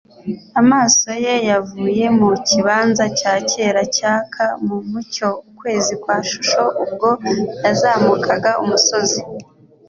[0.61, 7.09] Amaso ye yavuye mu kibanza cya kera cyaka mu mucyo ukwezi kwa shusho ubwo
[7.63, 9.21] yazamukaga umusozi.